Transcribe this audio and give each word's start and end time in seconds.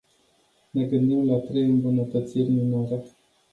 Ne 0.73 0.83
gândim 0.85 1.25
la 1.27 1.37
trei 1.37 1.63
îmbunătățiri 1.65 2.49
minore. 2.49 3.03